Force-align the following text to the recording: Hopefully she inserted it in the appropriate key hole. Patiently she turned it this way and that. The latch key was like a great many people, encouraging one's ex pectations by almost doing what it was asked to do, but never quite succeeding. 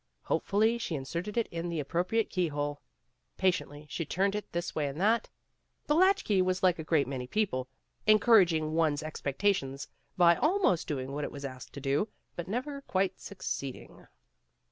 Hopefully 0.23 0.79
she 0.79 0.95
inserted 0.95 1.37
it 1.37 1.45
in 1.51 1.69
the 1.69 1.79
appropriate 1.79 2.31
key 2.31 2.47
hole. 2.47 2.81
Patiently 3.37 3.85
she 3.87 4.03
turned 4.03 4.33
it 4.33 4.51
this 4.51 4.73
way 4.73 4.87
and 4.87 4.99
that. 4.99 5.29
The 5.85 5.93
latch 5.93 6.23
key 6.23 6.41
was 6.41 6.63
like 6.63 6.79
a 6.79 6.83
great 6.83 7.07
many 7.07 7.27
people, 7.27 7.67
encouraging 8.07 8.73
one's 8.73 9.03
ex 9.03 9.21
pectations 9.21 9.85
by 10.17 10.37
almost 10.37 10.87
doing 10.87 11.11
what 11.11 11.23
it 11.23 11.31
was 11.31 11.45
asked 11.45 11.73
to 11.73 11.81
do, 11.81 12.07
but 12.35 12.47
never 12.47 12.81
quite 12.81 13.19
succeeding. 13.19 14.07